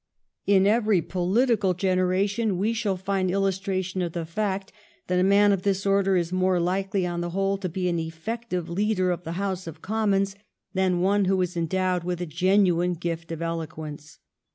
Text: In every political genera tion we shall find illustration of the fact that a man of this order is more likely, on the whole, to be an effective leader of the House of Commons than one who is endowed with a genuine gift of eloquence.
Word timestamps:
In 0.47 0.65
every 0.65 0.99
political 1.03 1.75
genera 1.75 2.25
tion 2.25 2.57
we 2.57 2.73
shall 2.73 2.97
find 2.97 3.29
illustration 3.29 4.01
of 4.01 4.13
the 4.13 4.25
fact 4.25 4.71
that 5.05 5.19
a 5.19 5.23
man 5.23 5.51
of 5.51 5.61
this 5.61 5.85
order 5.85 6.15
is 6.17 6.33
more 6.33 6.59
likely, 6.59 7.05
on 7.05 7.21
the 7.21 7.29
whole, 7.29 7.55
to 7.59 7.69
be 7.69 7.87
an 7.87 7.99
effective 7.99 8.67
leader 8.67 9.11
of 9.11 9.23
the 9.25 9.33
House 9.33 9.67
of 9.67 9.83
Commons 9.83 10.35
than 10.73 11.01
one 11.01 11.25
who 11.25 11.39
is 11.43 11.55
endowed 11.55 12.03
with 12.03 12.19
a 12.19 12.25
genuine 12.25 12.95
gift 12.95 13.31
of 13.31 13.43
eloquence. 13.43 14.17